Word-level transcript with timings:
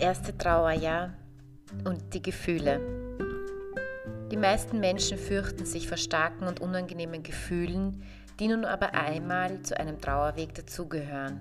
erste 0.00 0.36
Trauerjahr 0.36 1.14
und 1.84 2.14
die 2.14 2.22
Gefühle. 2.22 2.80
Die 4.30 4.36
meisten 4.36 4.78
Menschen 4.78 5.18
fürchten 5.18 5.64
sich 5.64 5.88
vor 5.88 5.96
starken 5.96 6.46
und 6.46 6.60
unangenehmen 6.60 7.22
Gefühlen, 7.22 8.02
die 8.38 8.48
nun 8.48 8.64
aber 8.64 8.94
einmal 8.94 9.62
zu 9.62 9.78
einem 9.78 10.00
Trauerweg 10.00 10.54
dazugehören. 10.54 11.40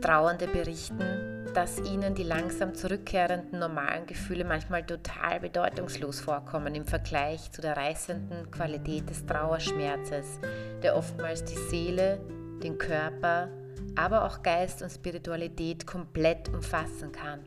Trauernde 0.00 0.46
berichten, 0.46 1.44
dass 1.54 1.80
ihnen 1.80 2.14
die 2.14 2.22
langsam 2.22 2.74
zurückkehrenden 2.74 3.58
normalen 3.58 4.06
Gefühle 4.06 4.44
manchmal 4.44 4.84
total 4.84 5.40
bedeutungslos 5.40 6.20
vorkommen 6.20 6.74
im 6.74 6.84
Vergleich 6.84 7.50
zu 7.50 7.60
der 7.60 7.76
reißenden 7.76 8.50
Qualität 8.50 9.10
des 9.10 9.26
Trauerschmerzes, 9.26 10.38
der 10.82 10.94
oftmals 10.96 11.44
die 11.44 11.56
Seele, 11.56 12.20
den 12.62 12.78
Körper, 12.78 13.48
aber 13.96 14.24
auch 14.24 14.42
Geist 14.42 14.82
und 14.82 14.90
Spiritualität 14.90 15.86
komplett 15.86 16.48
umfassen 16.48 17.12
kann. 17.12 17.40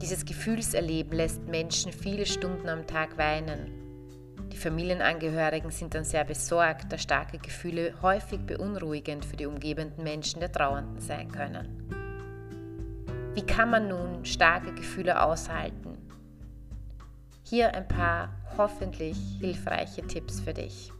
Dieses 0.00 0.24
Gefühlserleben 0.24 1.12
lässt 1.12 1.46
Menschen 1.46 1.92
viele 1.92 2.24
Stunden 2.24 2.68
am 2.68 2.86
Tag 2.86 3.18
weinen. 3.18 3.70
Die 4.50 4.56
Familienangehörigen 4.56 5.70
sind 5.70 5.94
dann 5.94 6.04
sehr 6.04 6.24
besorgt, 6.24 6.90
da 6.90 6.98
starke 6.98 7.38
Gefühle 7.38 7.94
häufig 8.02 8.40
beunruhigend 8.40 9.24
für 9.24 9.36
die 9.36 9.46
umgebenden 9.46 10.02
Menschen 10.02 10.40
der 10.40 10.50
Trauernden 10.50 11.00
sein 11.00 11.30
können. 11.30 11.86
Wie 13.34 13.46
kann 13.46 13.70
man 13.70 13.88
nun 13.88 14.24
starke 14.24 14.72
Gefühle 14.72 15.22
aushalten? 15.22 15.98
Hier 17.44 17.74
ein 17.74 17.86
paar 17.86 18.30
hoffentlich 18.56 19.16
hilfreiche 19.40 20.02
Tipps 20.02 20.40
für 20.40 20.54
dich. 20.54 20.92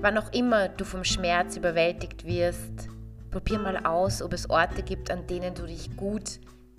Wann 0.00 0.16
auch 0.16 0.32
immer 0.32 0.68
du 0.68 0.84
vom 0.84 1.02
Schmerz 1.02 1.56
überwältigt 1.56 2.24
wirst, 2.24 2.88
probier 3.32 3.58
mal 3.58 3.78
aus, 3.78 4.22
ob 4.22 4.32
es 4.32 4.48
Orte 4.48 4.84
gibt, 4.84 5.10
an 5.10 5.26
denen 5.26 5.54
du 5.54 5.66
dich 5.66 5.96
gut 5.96 6.38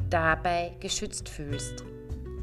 dabei 0.09 0.75
geschützt 0.79 1.27
fühlst. 1.27 1.83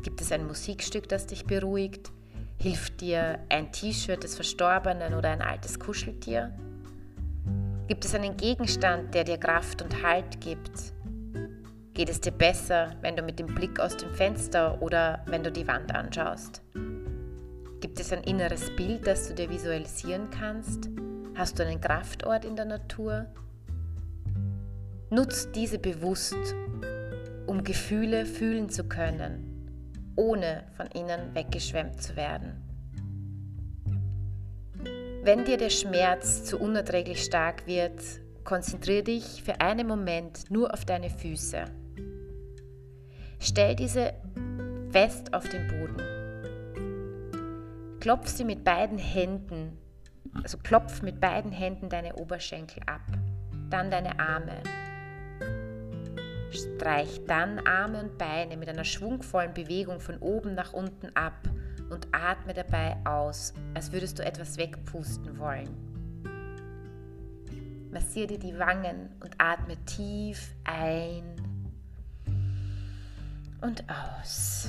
Gibt 0.03 0.21
es 0.21 0.31
ein 0.33 0.47
Musikstück, 0.47 1.09
das 1.09 1.27
dich 1.27 1.47
beruhigt? 1.47 2.13
Hilft 2.59 3.01
dir 3.01 3.39
ein 3.49 3.73
T-Shirt 3.73 4.23
des 4.23 4.35
Verstorbenen 4.35 5.15
oder 5.15 5.31
ein 5.31 5.41
altes 5.41 5.81
Kuscheltier? 5.81 6.53
Gibt 7.89 8.05
es 8.05 8.15
einen 8.15 8.37
Gegenstand, 8.37 9.15
der 9.15 9.25
dir 9.25 9.39
Kraft 9.39 9.81
und 9.81 10.03
Halt 10.03 10.41
gibt? 10.43 10.93
Geht 11.95 12.11
es 12.11 12.21
dir 12.21 12.33
besser, 12.33 12.95
wenn 13.01 13.17
du 13.17 13.23
mit 13.23 13.39
dem 13.39 13.47
Blick 13.47 13.81
aus 13.81 13.97
dem 13.97 14.11
Fenster 14.11 14.83
oder 14.83 15.25
wenn 15.27 15.43
du 15.43 15.51
die 15.51 15.67
Wand 15.67 15.95
anschaust? 15.95 16.61
Gibt 17.81 18.01
es 18.01 18.11
ein 18.11 18.25
inneres 18.25 18.75
Bild, 18.75 19.07
das 19.07 19.29
du 19.29 19.35
dir 19.35 19.51
visualisieren 19.51 20.31
kannst? 20.31 20.89
Hast 21.35 21.59
du 21.59 21.67
einen 21.67 21.81
Kraftort 21.81 22.47
in 22.47 22.57
der 22.57 22.65
Natur? 22.65 23.27
Nutz 25.11 25.51
diese 25.53 25.79
bewusst, 25.79 26.55
um 27.47 27.63
Gefühle 27.63 28.25
fühlen 28.25 28.71
zu 28.71 28.85
können, 28.85 30.15
ohne 30.17 30.65
von 30.75 30.89
ihnen 30.95 31.35
weggeschwemmt 31.35 32.03
zu 32.03 32.17
werden. 32.17 32.63
Wenn 35.23 35.45
dir 35.45 35.59
der 35.59 35.71
Schmerz 35.71 36.45
zu 36.45 36.59
unerträglich 36.59 37.23
stark 37.23 37.67
wird, 37.67 38.01
konzentriere 38.45 39.03
dich 39.03 39.43
für 39.43 39.61
einen 39.61 39.87
Moment 39.87 40.51
nur 40.51 40.73
auf 40.73 40.87
deine 40.87 41.11
Füße. 41.11 41.67
Stell 43.39 43.77
diese 43.77 44.15
fest 44.91 45.35
auf 45.35 45.47
den 45.49 45.69
Boden 45.69 46.26
klopf 48.01 48.29
sie 48.29 48.45
mit 48.45 48.65
beiden 48.65 48.99
Händen, 48.99 49.79
also 50.43 50.59
klopf 50.59 51.03
mit 51.03 51.21
beiden 51.21 51.53
Händen 51.53 51.89
deine 51.89 52.17
Oberschenkel 52.17 52.83
ab, 52.87 53.03
dann 53.71 53.91
deine 53.91 54.19
Arme. 54.19 54.63
Streich 56.51 57.21
dann 57.27 57.59
Arme 57.67 58.01
und 58.01 58.19
Beine 58.19 58.57
mit 58.57 58.69
einer 58.69 58.85
schwungvollen 58.85 59.53
Bewegung 59.53 60.01
von 60.01 60.19
oben 60.19 60.55
nach 60.55 60.73
unten 60.73 61.15
ab 61.15 61.49
und 61.91 62.09
atme 62.13 62.55
dabei 62.55 62.97
aus, 63.05 63.53
als 63.75 63.93
würdest 63.93 64.19
du 64.19 64.25
etwas 64.25 64.57
wegpusten 64.57 65.39
wollen. 65.39 65.69
Massiere 67.91 68.29
dir 68.29 68.39
die 68.39 68.59
Wangen 68.59 69.11
und 69.21 69.35
atme 69.39 69.77
tief 69.85 70.55
ein 70.65 71.25
und 73.61 73.85
aus. 73.89 74.69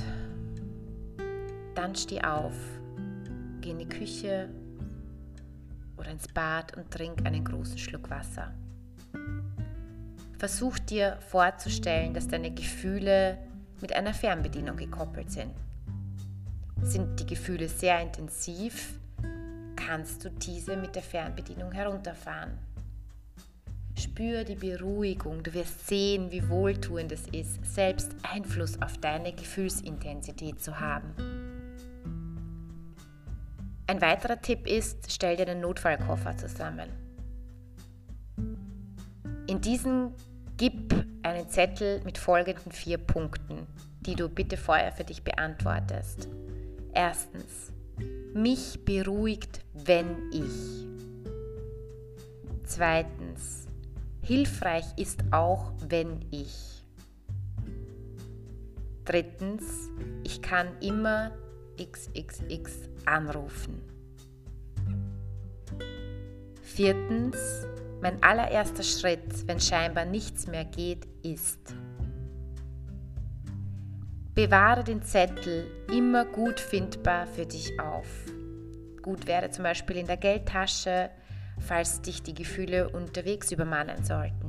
Dann 1.75 1.96
steh 1.96 2.22
auf 2.22 2.76
geh 3.67 3.72
in 3.72 3.79
die 3.79 3.89
Küche 3.89 4.50
oder 5.97 6.11
ins 6.11 6.28
Bad 6.28 6.78
und 6.78 6.89
trink 6.89 7.25
einen 7.25 7.44
großen 7.44 7.78
Schluck 7.78 8.09
Wasser. 8.09 8.53
Versuch 10.38 10.78
dir 10.79 11.17
vorzustellen, 11.29 12.13
dass 12.13 12.27
deine 12.27 12.51
Gefühle 12.51 13.38
mit 13.81 13.94
einer 13.94 14.13
Fernbedienung 14.13 14.77
gekoppelt 14.77 15.31
sind. 15.31 15.51
Sind 16.83 17.19
die 17.19 17.25
Gefühle 17.25 17.67
sehr 17.67 18.00
intensiv, 18.01 19.00
kannst 19.75 20.23
du 20.23 20.29
diese 20.29 20.77
mit 20.77 20.95
der 20.95 21.03
Fernbedienung 21.03 21.72
herunterfahren. 21.72 22.57
Spür 23.97 24.44
die 24.44 24.56
Beruhigung, 24.56 25.41
du 25.41 25.53
wirst 25.53 25.88
sehen, 25.88 26.31
wie 26.31 26.47
wohltuend 26.47 27.11
es 27.11 27.27
ist, 27.29 27.66
selbst 27.66 28.11
Einfluss 28.22 28.79
auf 28.81 28.97
deine 29.00 29.33
Gefühlsintensität 29.33 30.61
zu 30.61 30.79
haben. 30.79 31.37
Ein 33.90 34.02
weiterer 34.02 34.42
Tipp 34.42 34.68
ist, 34.68 35.09
stell 35.09 35.38
dir 35.38 35.48
einen 35.48 35.62
Notfallkoffer 35.62 36.36
zusammen. 36.36 36.90
In 39.48 39.62
diesen 39.62 40.14
gib 40.58 40.94
einen 41.24 41.48
Zettel 41.48 42.02
mit 42.03 42.18
folgenden 42.18 42.74
vier 42.74 42.98
Punkten, 42.98 43.66
die 44.02 44.16
du 44.16 44.28
bitte 44.28 44.58
vorher 44.58 44.92
für 44.92 45.06
dich 45.06 45.24
beantwortest. 45.24 46.28
Erstens, 46.94 47.72
mich 48.34 48.84
beruhigt, 48.84 49.62
wenn 49.74 50.31
ich. 50.34 50.86
Zweitens, 52.66 53.68
hilfreich 54.22 54.86
ist 54.98 55.24
auch, 55.31 55.72
wenn 55.88 56.25
ich. 56.31 56.84
Drittens, 59.06 59.64
ich 60.25 60.42
kann 60.42 60.68
immer 60.81 61.31
XXX 61.77 62.89
anrufen. 63.05 63.81
Viertens, 66.61 67.65
mein 68.01 68.21
allererster 68.21 68.83
Schritt, 68.83 69.47
wenn 69.47 69.59
scheinbar 69.59 70.05
nichts 70.05 70.47
mehr 70.47 70.65
geht, 70.65 71.07
ist, 71.23 71.73
bewahre 74.35 74.83
den 74.83 75.01
Zettel 75.01 75.65
immer 75.91 76.25
gut 76.25 76.59
findbar 76.59 77.25
für 77.25 77.45
dich 77.45 77.79
auf. 77.79 78.07
Gut 79.01 79.25
wäre 79.25 79.49
zum 79.49 79.63
Beispiel 79.63 79.97
in 79.97 80.05
der 80.05 80.17
Geldtasche, 80.17 81.09
falls 81.59 82.01
dich 82.01 82.21
die 82.21 82.35
Gefühle 82.35 82.89
unterwegs 82.89 83.51
übermannen 83.51 84.03
sollten. 84.03 84.47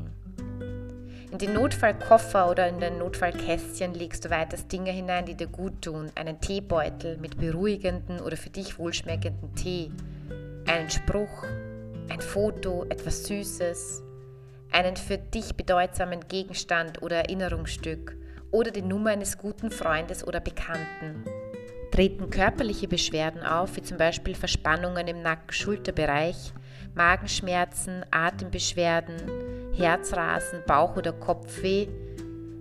In 1.31 1.37
den 1.37 1.53
Notfallkoffer 1.53 2.51
oder 2.51 2.69
in 2.69 2.81
den 2.81 2.99
Notfallkästchen 2.99 3.93
legst 3.93 4.25
du 4.25 4.31
weiters 4.31 4.67
Dinge 4.67 4.91
hinein, 4.91 5.27
die 5.27 5.35
dir 5.35 5.47
gut 5.47 5.83
tun. 5.83 6.11
Einen 6.15 6.41
Teebeutel 6.41 7.19
mit 7.19 7.37
beruhigenden 7.37 8.21
oder 8.21 8.39
für 8.39 8.49
dich 8.49 8.79
wohlschmeckenden 8.79 9.55
Tee, 9.55 9.91
einen 10.67 10.89
Spruch, 10.89 11.45
ein 12.09 12.23
Foto, 12.23 12.87
etwas 12.89 13.25
Süßes, 13.25 14.03
einen 14.73 14.97
für 14.97 15.19
dich 15.19 15.55
bedeutsamen 15.55 16.27
Gegenstand 16.29 17.03
oder 17.03 17.17
Erinnerungsstück. 17.17 18.17
Oder 18.51 18.71
die 18.71 18.81
Nummer 18.81 19.11
eines 19.11 19.37
guten 19.37 19.71
Freundes 19.71 20.27
oder 20.27 20.41
Bekannten. 20.41 21.25
Treten 21.91 22.31
körperliche 22.31 22.89
Beschwerden 22.89 23.43
auf, 23.43 23.77
wie 23.77 23.83
zum 23.83 23.99
Beispiel 23.99 24.35
Verspannungen 24.35 25.07
im 25.07 25.21
Nacken-Schulterbereich, 25.21 26.55
Magenschmerzen, 26.95 28.07
Atembeschwerden, 28.11 29.17
Herzrasen, 29.79 30.63
Bauch- 30.67 30.97
oder 30.97 31.13
Kopfweh, 31.13 31.87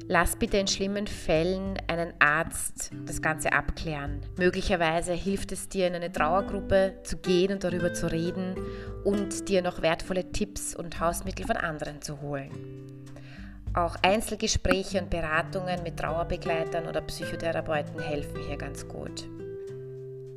lass 0.08 0.36
bitte 0.36 0.58
in 0.58 0.68
schlimmen 0.68 1.08
Fällen 1.08 1.78
einen 1.88 2.14
Arzt 2.20 2.92
das 3.06 3.22
Ganze 3.22 3.54
abklären. 3.54 4.22
Möglicherweise 4.38 5.14
hilft 5.14 5.52
es 5.52 5.68
dir, 5.68 5.88
in 5.88 5.96
eine 5.96 6.12
Trauergruppe 6.12 7.00
zu 7.04 7.18
gehen 7.18 7.54
und 7.54 7.64
darüber 7.64 7.94
zu 7.94 8.12
reden 8.12 8.56
und 9.04 9.50
dir 9.50 9.62
noch 9.62 9.82
wertvolle 9.82 10.32
Tipps 10.32 10.76
und 10.76 11.00
Hausmittel 11.00 11.46
von 11.46 11.58
anderen 11.58 12.02
zu 12.02 12.22
holen. 12.22 12.52
Auch 13.74 13.96
Einzelgespräche 14.02 15.02
und 15.02 15.10
Beratungen 15.10 15.84
mit 15.84 15.98
Trauerbegleitern 15.98 16.88
oder 16.88 17.02
Psychotherapeuten 17.02 18.00
helfen 18.00 18.42
hier 18.48 18.58
ganz 18.58 18.88
gut. 18.88 19.28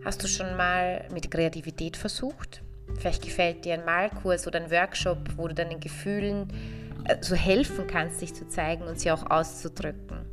Hast 0.04 0.22
du 0.22 0.28
schon 0.28 0.56
mal 0.56 1.06
mit 1.12 1.30
Kreativität 1.30 1.96
versucht? 1.96 2.62
Vielleicht 2.98 3.22
gefällt 3.22 3.64
dir 3.64 3.74
ein 3.74 3.84
Malkurs 3.84 4.46
oder 4.46 4.60
ein 4.60 4.70
Workshop, 4.70 5.18
wo 5.36 5.48
du 5.48 5.54
deinen 5.54 5.80
Gefühlen 5.80 6.48
äh, 7.04 7.16
so 7.20 7.34
helfen 7.34 7.86
kannst, 7.86 8.20
dich 8.20 8.34
zu 8.34 8.48
zeigen 8.48 8.84
und 8.84 8.98
sie 8.98 9.10
auch 9.10 9.30
auszudrücken. 9.30 10.26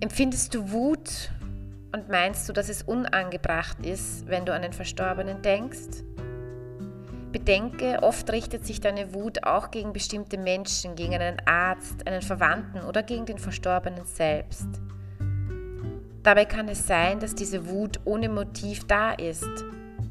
Empfindest 0.00 0.54
du 0.54 0.70
Wut 0.70 1.30
und 1.92 2.08
meinst 2.08 2.48
du, 2.48 2.52
dass 2.52 2.68
es 2.68 2.82
unangebracht 2.82 3.84
ist, 3.84 4.26
wenn 4.28 4.46
du 4.46 4.54
an 4.54 4.62
den 4.62 4.72
Verstorbenen 4.72 5.42
denkst? 5.42 6.04
Bedenke, 7.32 8.02
oft 8.02 8.30
richtet 8.32 8.66
sich 8.66 8.80
deine 8.80 9.14
Wut 9.14 9.44
auch 9.44 9.70
gegen 9.70 9.92
bestimmte 9.92 10.36
Menschen, 10.36 10.96
gegen 10.96 11.14
einen 11.14 11.40
Arzt, 11.46 12.06
einen 12.06 12.22
Verwandten 12.22 12.80
oder 12.80 13.02
gegen 13.02 13.26
den 13.26 13.38
Verstorbenen 13.38 14.04
selbst. 14.04 14.66
Dabei 16.22 16.44
kann 16.44 16.68
es 16.68 16.86
sein, 16.86 17.20
dass 17.20 17.34
diese 17.34 17.68
Wut 17.68 18.00
ohne 18.04 18.28
Motiv 18.28 18.86
da 18.86 19.12
ist, 19.12 19.48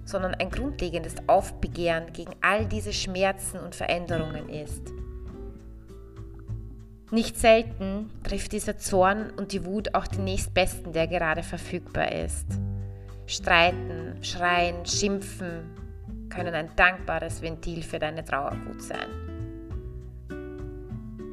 sondern 0.09 0.33
ein 0.33 0.49
grundlegendes 0.49 1.15
Aufbegehren 1.27 2.11
gegen 2.13 2.31
all 2.41 2.65
diese 2.65 2.93
Schmerzen 2.93 3.59
und 3.59 3.75
Veränderungen 3.75 4.49
ist. 4.49 4.81
Nicht 7.11 7.37
selten 7.37 8.09
trifft 8.23 8.51
dieser 8.51 8.77
Zorn 8.77 9.31
und 9.31 9.51
die 9.51 9.65
Wut 9.65 9.95
auch 9.95 10.07
den 10.07 10.23
nächstbesten, 10.25 10.93
der 10.93 11.07
gerade 11.07 11.43
verfügbar 11.43 12.11
ist. 12.11 12.45
Streiten, 13.25 14.15
schreien, 14.21 14.85
schimpfen, 14.85 15.75
können 16.29 16.53
ein 16.53 16.69
dankbares 16.75 17.41
Ventil 17.41 17.81
für 17.83 17.99
deine 17.99 18.23
Trauerwut 18.23 18.81
sein. 18.81 19.07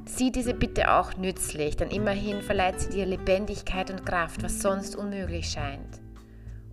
Sieh 0.06 0.30
diese 0.30 0.54
bitte 0.54 0.92
auch 0.94 1.16
nützlich, 1.16 1.76
denn 1.76 1.90
immerhin 1.90 2.40
verleiht 2.40 2.80
sie 2.80 2.90
dir 2.90 3.06
Lebendigkeit 3.06 3.90
und 3.90 4.06
Kraft, 4.06 4.42
was 4.42 4.62
sonst 4.62 4.96
unmöglich 4.96 5.48
scheint. 5.48 6.05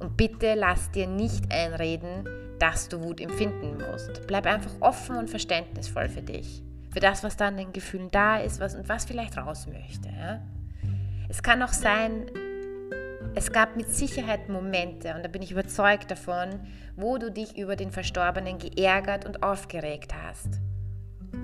Und 0.03 0.17
bitte 0.17 0.53
lass 0.55 0.91
dir 0.91 1.07
nicht 1.07 1.49
einreden, 1.49 2.27
dass 2.59 2.89
du 2.89 3.01
Wut 3.01 3.21
empfinden 3.21 3.77
musst. 3.77 4.27
Bleib 4.27 4.45
einfach 4.45 4.73
offen 4.81 5.15
und 5.15 5.29
verständnisvoll 5.29 6.09
für 6.09 6.21
dich, 6.21 6.61
für 6.91 6.99
das, 6.99 7.23
was 7.23 7.37
da 7.37 7.47
an 7.47 7.55
den 7.55 7.71
Gefühlen 7.71 8.11
da 8.11 8.37
ist 8.37 8.59
was, 8.59 8.75
und 8.75 8.89
was 8.89 9.05
vielleicht 9.05 9.37
raus 9.37 9.65
möchte. 9.65 10.09
Ja? 10.09 10.41
Es 11.29 11.41
kann 11.41 11.63
auch 11.63 11.71
sein, 11.71 12.25
es 13.33 13.53
gab 13.53 13.77
mit 13.77 13.87
Sicherheit 13.87 14.49
Momente, 14.49 15.15
und 15.15 15.23
da 15.23 15.29
bin 15.29 15.41
ich 15.41 15.53
überzeugt 15.53 16.11
davon, 16.11 16.59
wo 16.97 17.17
du 17.17 17.31
dich 17.31 17.57
über 17.57 17.77
den 17.77 17.91
Verstorbenen 17.91 18.59
geärgert 18.59 19.25
und 19.25 19.41
aufgeregt 19.41 20.13
hast. 20.27 20.59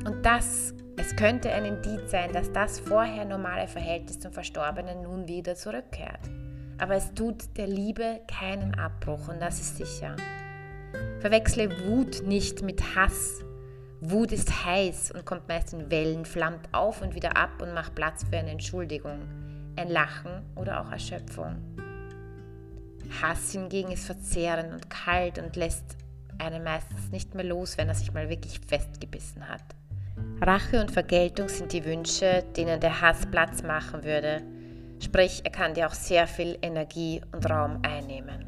Und 0.06 0.26
das, 0.26 0.74
es 0.98 1.16
könnte 1.16 1.50
ein 1.54 1.64
Indiz 1.64 2.12
sein, 2.12 2.34
dass 2.34 2.52
das 2.52 2.82
vorher 2.82 3.24
normale 3.24 3.70
Verhältnis 3.70 4.20
zum 4.20 4.34
Verstorbenen 4.34 5.04
nun 5.04 5.30
wieder 5.30 5.56
zurückkehrt. 5.56 6.30
Aber 6.80 6.96
es 6.96 7.14
tut 7.14 7.58
der 7.58 7.68
Liebe 7.68 8.22
keinen 8.28 8.74
Abbruch 8.76 9.28
und 9.28 9.42
das 9.42 9.60
ist 9.60 9.78
sicher. 9.78 10.16
Verwechsle 11.20 11.86
Wut 11.86 12.24
nicht 12.26 12.62
mit 12.62 12.96
Hass. 12.96 13.44
Wut 14.02 14.32
ist 14.32 14.66
heiß 14.66 15.12
und 15.12 15.26
kommt 15.26 15.50
meist 15.50 15.74
in 15.74 15.92
Wellen, 15.92 16.24
flammt 16.24 16.70
auf 16.72 17.02
und 17.02 17.16
wieder 17.16 17.36
ab 17.36 17.62
und 17.62 17.74
macht 17.74 17.96
Platz 17.96 18.24
für 18.24 18.38
eine 18.38 18.52
Entschuldigung, 18.52 19.20
ein 19.76 19.90
Lachen 19.90 20.42
oder 20.56 20.80
auch 20.82 20.92
Erschöpfung. 20.92 21.58
Hass 23.22 23.52
hingegen 23.52 23.92
ist 23.92 24.06
verzehrend 24.06 24.72
und 24.72 24.90
kalt 24.90 25.38
und 25.38 25.58
lässt 25.58 25.98
einen 26.38 26.64
meistens 26.64 27.12
nicht 27.12 27.36
mehr 27.36 27.44
los, 27.44 27.78
wenn 27.78 27.90
er 27.90 27.96
sich 27.96 28.14
mal 28.14 28.30
wirklich 28.30 28.62
festgebissen 28.66 29.50
hat. 29.50 29.64
Rache 30.42 30.80
und 30.80 30.92
Vergeltung 30.92 31.50
sind 31.50 31.74
die 31.74 31.84
Wünsche, 31.84 32.46
denen 32.56 32.80
der 32.80 33.02
Hass 33.02 33.26
Platz 33.26 33.64
machen 33.64 34.04
würde. 34.06 34.42
Sprich, 35.00 35.42
er 35.44 35.52
kann 35.52 35.74
dir 35.74 35.88
auch 35.88 35.94
sehr 35.94 36.28
viel 36.28 36.58
Energie 36.62 37.22
und 37.32 37.50
Raum 37.50 37.80
einnehmen. 37.84 38.46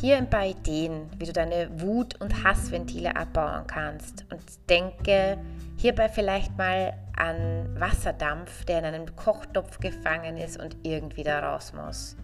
Hier 0.00 0.16
ein 0.16 0.30
paar 0.30 0.46
Ideen, 0.46 1.10
wie 1.18 1.26
du 1.26 1.32
deine 1.32 1.68
Wut- 1.80 2.20
und 2.20 2.44
Hassventile 2.44 3.16
abbauen 3.16 3.66
kannst. 3.66 4.26
Und 4.30 4.42
denke 4.68 5.38
hierbei 5.76 6.08
vielleicht 6.08 6.56
mal 6.56 6.94
an 7.16 7.68
Wasserdampf, 7.78 8.64
der 8.64 8.80
in 8.80 8.84
einem 8.84 9.16
Kochtopf 9.16 9.78
gefangen 9.80 10.36
ist 10.36 10.60
und 10.60 10.76
irgendwie 10.82 11.24
da 11.24 11.40
raus 11.40 11.72
muss. 11.72 12.16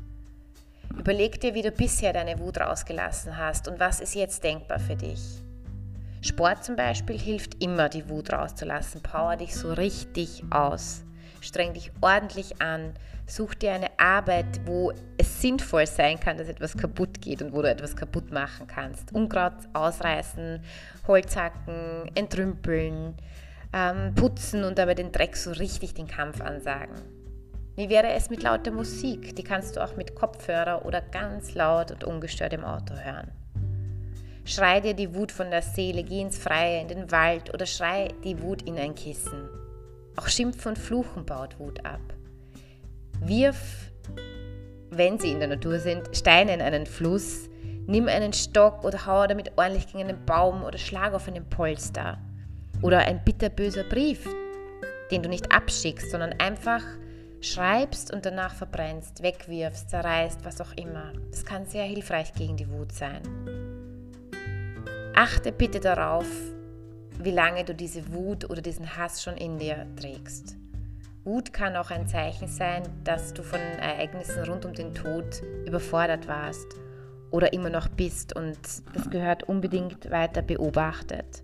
Überleg 0.96 1.40
dir, 1.40 1.54
wie 1.54 1.62
du 1.62 1.72
bisher 1.72 2.12
deine 2.12 2.38
Wut 2.38 2.60
rausgelassen 2.60 3.36
hast 3.36 3.66
und 3.66 3.80
was 3.80 4.00
ist 4.00 4.14
jetzt 4.14 4.44
denkbar 4.44 4.78
für 4.78 4.94
dich. 4.94 5.42
Sport 6.20 6.64
zum 6.64 6.76
Beispiel 6.76 7.18
hilft 7.18 7.62
immer, 7.62 7.88
die 7.88 8.08
Wut 8.08 8.32
rauszulassen. 8.32 9.02
Power 9.02 9.36
dich 9.36 9.54
so 9.54 9.72
richtig 9.72 10.42
aus. 10.50 11.04
Streng 11.44 11.74
dich 11.74 11.92
ordentlich 12.00 12.60
an. 12.60 12.94
Such 13.26 13.54
dir 13.54 13.72
eine 13.72 13.98
Arbeit, 13.98 14.60
wo 14.64 14.92
es 15.18 15.40
sinnvoll 15.40 15.86
sein 15.86 16.18
kann, 16.18 16.36
dass 16.36 16.48
etwas 16.48 16.76
kaputt 16.76 17.20
geht 17.20 17.42
und 17.42 17.52
wo 17.52 17.62
du 17.62 17.70
etwas 17.70 17.96
kaputt 17.96 18.32
machen 18.32 18.66
kannst. 18.66 19.12
Unkraut 19.12 19.52
ausreißen, 19.72 20.62
Holz 21.06 21.36
hacken, 21.36 22.10
entrümpeln, 22.14 23.14
ähm, 23.72 24.14
putzen 24.14 24.64
und 24.64 24.78
dabei 24.78 24.94
den 24.94 25.12
Dreck 25.12 25.36
so 25.36 25.52
richtig 25.52 25.94
den 25.94 26.06
Kampf 26.06 26.40
ansagen. 26.40 26.94
Wie 27.76 27.88
wäre 27.88 28.12
es 28.12 28.30
mit 28.30 28.42
lauter 28.42 28.70
Musik? 28.70 29.34
Die 29.36 29.42
kannst 29.42 29.76
du 29.76 29.82
auch 29.82 29.96
mit 29.96 30.14
Kopfhörer 30.14 30.86
oder 30.86 31.00
ganz 31.00 31.54
laut 31.54 31.90
und 31.90 32.04
ungestört 32.04 32.52
im 32.52 32.64
Auto 32.64 32.94
hören. 32.94 33.32
Schrei 34.44 34.80
dir 34.80 34.94
die 34.94 35.14
Wut 35.14 35.32
von 35.32 35.50
der 35.50 35.62
Seele, 35.62 36.04
geh 36.04 36.20
ins 36.20 36.38
Freie, 36.38 36.80
in 36.80 36.88
den 36.88 37.10
Wald 37.10 37.52
oder 37.52 37.66
schrei 37.66 38.08
die 38.22 38.40
Wut 38.42 38.62
in 38.62 38.78
ein 38.78 38.94
Kissen. 38.94 39.48
Auch 40.16 40.28
Schimpfen 40.28 40.70
und 40.70 40.78
Fluchen 40.78 41.26
baut 41.26 41.58
Wut 41.58 41.84
ab. 41.84 42.00
Wirf, 43.20 43.90
wenn 44.90 45.18
sie 45.18 45.32
in 45.32 45.40
der 45.40 45.48
Natur 45.48 45.78
sind, 45.78 46.14
Steine 46.16 46.54
in 46.54 46.62
einen 46.62 46.86
Fluss, 46.86 47.48
nimm 47.86 48.08
einen 48.08 48.32
Stock 48.32 48.84
oder 48.84 49.06
hau 49.06 49.26
damit 49.26 49.52
ordentlich 49.56 49.86
gegen 49.88 50.08
einen 50.08 50.24
Baum 50.24 50.62
oder 50.62 50.78
schlag 50.78 51.14
auf 51.14 51.28
einen 51.28 51.48
Polster. 51.48 52.18
Oder 52.82 52.98
ein 53.00 53.24
bitterböser 53.24 53.84
Brief, 53.84 54.28
den 55.10 55.22
du 55.22 55.28
nicht 55.28 55.52
abschickst, 55.52 56.10
sondern 56.10 56.34
einfach 56.38 56.82
schreibst 57.40 58.12
und 58.12 58.24
danach 58.24 58.54
verbrennst, 58.54 59.22
wegwirfst, 59.22 59.90
zerreißt, 59.90 60.44
was 60.44 60.60
auch 60.60 60.72
immer. 60.76 61.12
Das 61.30 61.44
kann 61.44 61.66
sehr 61.66 61.84
hilfreich 61.84 62.32
gegen 62.32 62.56
die 62.56 62.70
Wut 62.70 62.92
sein. 62.92 63.22
Achte 65.14 65.52
bitte 65.52 65.80
darauf, 65.80 66.26
wie 67.18 67.30
lange 67.30 67.64
du 67.64 67.74
diese 67.74 68.12
Wut 68.12 68.48
oder 68.50 68.62
diesen 68.62 68.96
Hass 68.96 69.22
schon 69.22 69.36
in 69.36 69.58
dir 69.58 69.86
trägst. 69.96 70.56
Wut 71.24 71.52
kann 71.52 71.76
auch 71.76 71.90
ein 71.90 72.06
Zeichen 72.06 72.48
sein, 72.48 72.82
dass 73.02 73.32
du 73.32 73.42
von 73.42 73.58
Ereignissen 73.58 74.44
rund 74.44 74.66
um 74.66 74.74
den 74.74 74.94
Tod 74.94 75.42
überfordert 75.66 76.28
warst 76.28 76.66
oder 77.30 77.52
immer 77.52 77.70
noch 77.70 77.88
bist 77.88 78.36
und 78.36 78.58
das 78.92 79.08
gehört 79.10 79.44
unbedingt 79.44 80.10
weiter 80.10 80.42
beobachtet. 80.42 81.42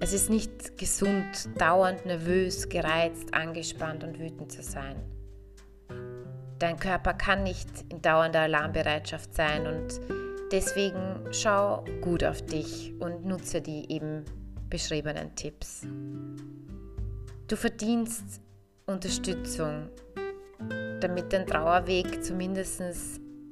Es 0.00 0.12
ist 0.12 0.30
nicht 0.30 0.78
gesund, 0.78 1.48
dauernd 1.58 2.06
nervös, 2.06 2.68
gereizt, 2.68 3.34
angespannt 3.34 4.04
und 4.04 4.18
wütend 4.18 4.52
zu 4.52 4.62
sein. 4.62 4.96
Dein 6.58 6.78
Körper 6.78 7.14
kann 7.14 7.42
nicht 7.42 7.68
in 7.88 8.02
dauernder 8.02 8.42
Alarmbereitschaft 8.42 9.34
sein 9.34 9.66
und 9.66 10.00
deswegen 10.52 11.24
schau 11.32 11.84
gut 12.00 12.22
auf 12.22 12.42
dich 12.42 12.92
und 13.00 13.24
nutze 13.24 13.60
die 13.60 13.90
eben 13.90 14.24
beschriebenen 14.68 15.34
Tipps. 15.34 15.86
Du 17.46 17.56
verdienst 17.56 18.40
Unterstützung, 18.86 19.88
damit 21.00 21.32
dein 21.32 21.46
Trauerweg 21.46 22.22
zumindest 22.22 22.82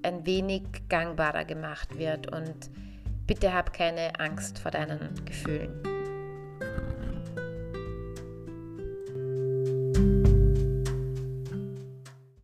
ein 0.02 0.24
wenig 0.26 0.62
gangbarer 0.88 1.44
gemacht 1.44 1.98
wird 1.98 2.32
und 2.32 2.70
bitte 3.26 3.52
hab 3.52 3.72
keine 3.72 4.18
Angst 4.20 4.58
vor 4.58 4.70
deinen 4.70 5.24
Gefühlen. 5.24 5.82